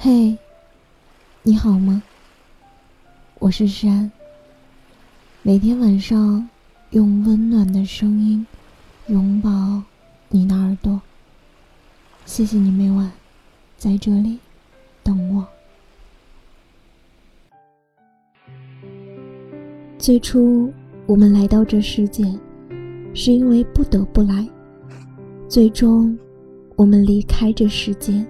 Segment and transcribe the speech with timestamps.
[0.00, 0.38] 嘿，
[1.42, 2.00] 你好吗？
[3.40, 4.08] 我是山。
[5.42, 6.48] 每天晚上
[6.90, 8.46] 用温暖的声音
[9.08, 9.82] 拥抱
[10.28, 11.02] 你的耳朵。
[12.26, 13.10] 谢谢你每晚
[13.76, 14.38] 在这里
[15.02, 15.44] 等我。
[19.98, 20.72] 最初
[21.06, 22.22] 我们来到这世界，
[23.12, 24.48] 是因为不得不来；
[25.48, 26.16] 最终
[26.76, 28.24] 我们离开这世界，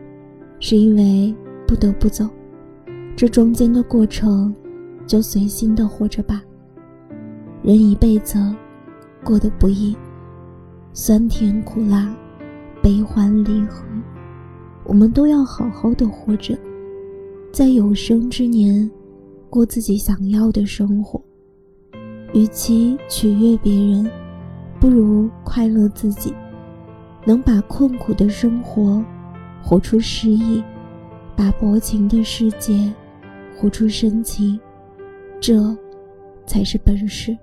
[0.61, 1.35] 是因为。
[1.69, 2.27] 不得不走，
[3.15, 4.55] 这中间的过程，
[5.07, 6.43] 就随心的活着吧。
[7.63, 8.39] 人一辈子
[9.23, 9.95] 过得不易，
[10.95, 12.11] 酸甜苦辣，
[12.83, 13.85] 悲欢离合，
[14.85, 16.59] 我们都要好好的活着，
[17.53, 18.91] 在有生之年
[19.51, 21.23] 过自己想要的生活。
[22.33, 24.11] 与其取悦别人，
[24.81, 26.35] 不如快乐自己。
[27.27, 29.05] 能把困苦的生活
[29.63, 30.65] 活出诗意。
[31.39, 32.93] 把薄情的世界
[33.57, 34.59] 活出深情，
[35.39, 35.73] 这
[36.45, 37.39] 才是本事。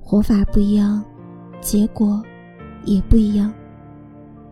[0.00, 1.04] 活法不一样，
[1.60, 2.20] 结果
[2.84, 3.54] 也不一样。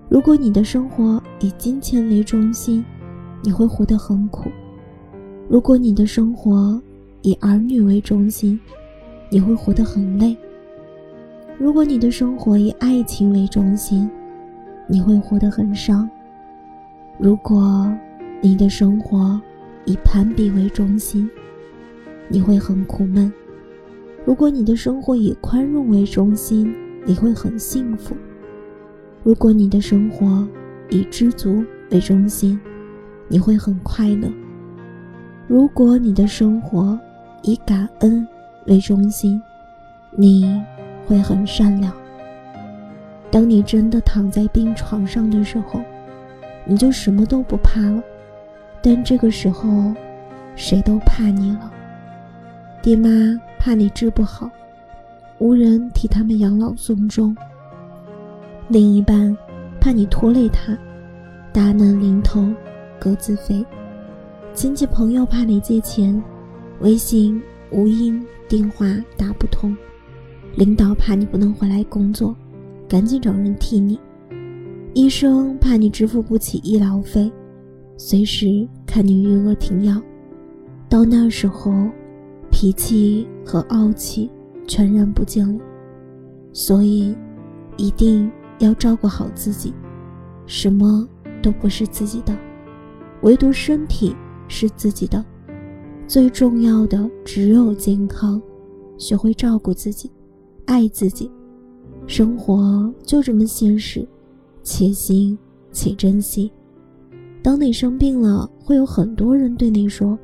[0.09, 2.85] 如果你的生活以金钱为中心，
[3.43, 4.49] 你会活得很苦；
[5.49, 6.81] 如果你的生活
[7.23, 8.61] 以儿女为中心，
[9.29, 10.37] 你会活得很累；
[11.59, 14.09] 如果你的生活以爱情为中心，
[14.87, 16.09] 你会活得很伤。
[17.19, 17.93] 如果
[18.43, 19.41] 你的生活
[19.87, 21.29] 以攀比为中心，
[22.29, 23.33] 你会很苦闷；
[24.25, 26.73] 如果你的生活以宽容为中心，
[27.05, 28.15] 你会很幸福；
[29.23, 30.47] 如果你的生活
[30.91, 32.61] 以知足为中心，
[33.27, 34.29] 你会很快乐；
[35.49, 36.99] 如果你的生活
[37.43, 38.27] 以感恩
[38.67, 39.41] 为中心，
[40.17, 40.63] 你
[41.07, 41.93] 会很善良。
[43.31, 45.81] 当你真的躺在病床上的时候，
[46.67, 48.03] 你就什么都不怕了。
[48.87, 49.93] 但这个时候，
[50.55, 51.73] 谁都怕你了。
[52.81, 53.09] 爹妈
[53.59, 54.49] 怕你治不好，
[55.39, 57.35] 无人替他们养老送终；
[58.69, 59.37] 另一半
[59.81, 60.79] 怕你拖累他，
[61.53, 62.47] 大难临头
[62.97, 63.65] 各自飞；
[64.55, 66.23] 亲戚朋友怕你借钱，
[66.79, 69.75] 微信无音电话打不通；
[70.55, 72.37] 领导怕你不能回来工作，
[72.89, 73.99] 赶紧找人替你；
[74.95, 77.29] 医生怕你支付不起医疗费。
[77.97, 80.01] 随时看你余额停药，
[80.89, 81.73] 到那时候，
[82.51, 84.31] 脾气和傲气
[84.67, 85.65] 全然不见了。
[86.53, 87.17] 所以，
[87.77, 89.73] 一定要照顾好自己，
[90.47, 91.09] 什么
[91.43, 92.37] 都不是自己的，
[93.23, 94.15] 唯独身体
[94.47, 95.25] 是自己的。
[96.07, 98.41] 最重要的只有健康，
[98.99, 100.11] 学会照顾自己，
[100.67, 101.31] 爱自己。
[102.07, 104.07] 生活就这么现实，
[104.63, 105.37] 且行
[105.73, 106.53] 且珍惜。
[107.47, 110.19] 当你生病了，会有很多人对你说：“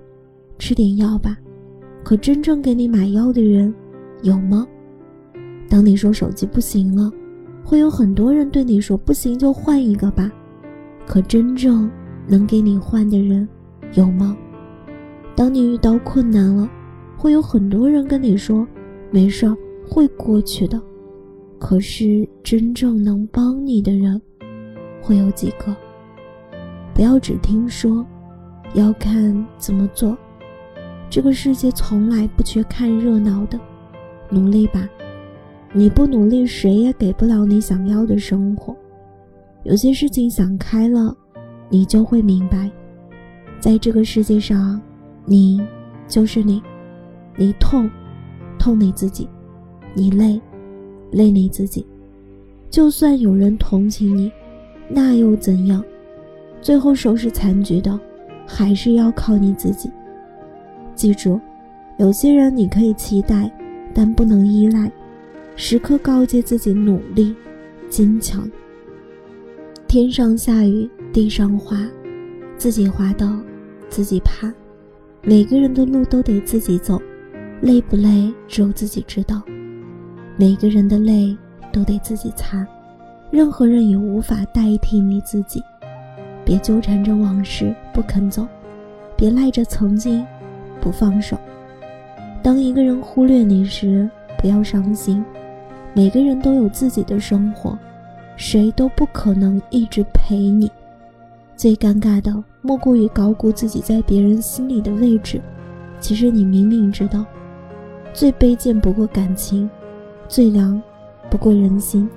[0.59, 1.39] 吃点药吧。”
[2.03, 3.73] 可真正给你买药的人
[4.23, 4.67] 有吗？
[5.69, 7.09] 当你说手机不行了，
[7.65, 10.33] 会有很多人对你说：“不行就换一个吧。”
[11.07, 11.89] 可真正
[12.27, 13.49] 能给你换的人
[13.95, 14.37] 有吗？
[15.37, 16.69] 当你遇到困难了，
[17.17, 18.67] 会有很多人跟你说
[19.13, 19.57] ：“没事儿，
[19.89, 20.83] 会过去的。”
[21.61, 24.21] 可是真正能帮你的人
[25.01, 25.73] 会有几个？
[26.95, 28.05] 不要只听说，
[28.75, 30.17] 要看怎么做。
[31.09, 33.59] 这个世界从来不缺看热闹的，
[34.31, 34.89] 努力吧！
[35.73, 38.77] 你不努力，谁也给不了你想要的生活。
[39.65, 41.17] 有些事情想开了，
[41.69, 42.71] 你就会明白，
[43.59, 44.81] 在这个世界上，
[45.25, 45.61] 你
[46.07, 46.63] 就是你。
[47.37, 47.91] 你痛，
[48.59, 49.27] 痛你自己；
[49.95, 50.41] 你累，
[51.11, 51.87] 累你自己。
[52.71, 54.31] 就算有人同情你，
[54.89, 55.83] 那又怎样？
[56.63, 57.99] 最后收拾残局的，
[58.47, 59.91] 还是要靠你自己。
[60.95, 61.41] 记住，
[61.99, 63.51] 有些人你可以期待，
[63.93, 64.91] 但不能依赖。
[65.57, 67.35] 时刻告诫自己努力、
[67.91, 68.49] 坚强。
[69.89, 71.77] 天上下雨，地上滑，
[72.57, 73.37] 自己滑倒，
[73.89, 74.51] 自己爬。
[75.23, 77.01] 每个人的路都得自己走，
[77.61, 79.43] 累不累只有自己知道。
[80.37, 81.37] 每个人的泪
[81.73, 82.67] 都得自己擦，
[83.31, 85.61] 任何人也无法代替你自己。
[86.45, 88.47] 别纠缠着往事不肯走，
[89.17, 90.25] 别赖着曾经
[90.81, 91.37] 不放手。
[92.43, 94.09] 当一个人忽略你时，
[94.39, 95.25] 不要伤心。
[95.95, 97.79] 每个人都有自己的生活，
[98.37, 100.71] 谁都不可能一直陪你。
[101.55, 105.41] 最尴尬的莫过于高估自己在别人心里的位置。
[106.01, 107.25] 其实你明明知道，
[108.13, 109.71] 最卑贱不过感情，
[110.27, 110.83] 最凉
[111.31, 112.09] 不过人心。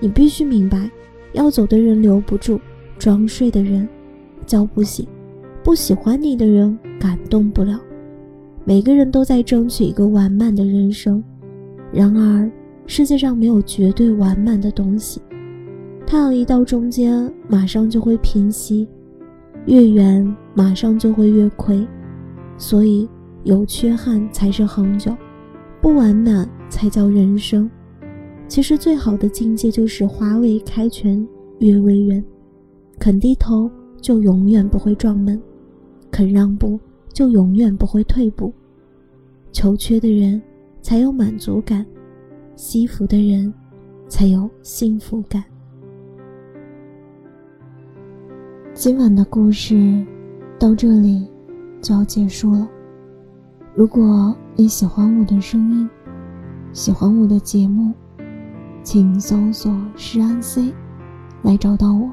[0.00, 0.90] 你必须明白，
[1.32, 2.60] 要走的人留不住。
[2.98, 3.88] 装睡的人
[4.46, 5.06] 叫不醒，
[5.62, 7.80] 不喜欢你的人感动不了。
[8.64, 11.22] 每个人都在争取一个完满的人生，
[11.92, 12.50] 然而
[12.86, 15.20] 世界上没有绝对完满的东西。
[16.06, 18.86] 太阳一到中间，马上就会平息；
[19.66, 21.86] 越圆，马上就会越亏。
[22.56, 23.08] 所以，
[23.44, 25.14] 有缺憾才是恒久，
[25.80, 27.70] 不完满才叫人生。
[28.48, 31.26] 其实，最好的境界就是花未开全，
[31.58, 32.24] 月未圆。
[32.98, 33.70] 肯低头，
[34.00, 35.38] 就永远不会撞门；
[36.10, 36.78] 肯让步。
[37.12, 38.52] 就永远不会退步。
[39.50, 40.42] 求缺的人
[40.82, 41.86] 才有满足感，
[42.56, 43.50] 惜福的人
[44.06, 45.42] 才有幸福感。
[48.74, 50.04] 今晚的故事
[50.58, 51.26] 到这里
[51.80, 52.68] 就要结束了。
[53.74, 55.88] 如果你喜欢我的声音，
[56.74, 57.94] 喜欢我的节目，
[58.82, 60.70] 请搜索“诗安 C”
[61.40, 62.12] 来找到我，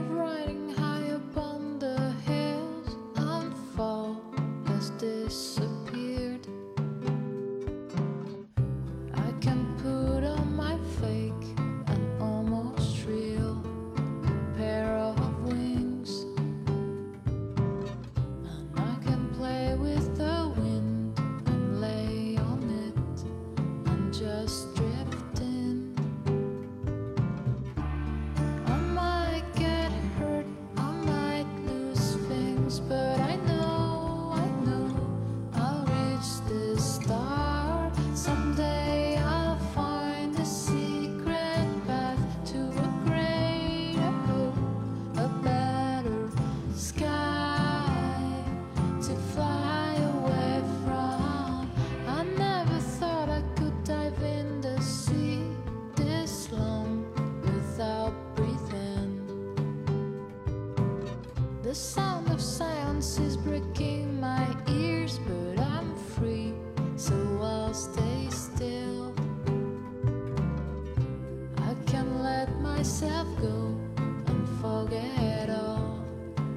[73.43, 76.05] and forget all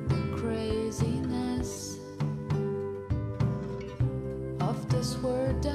[0.08, 1.98] the craziness
[4.60, 5.66] of this world.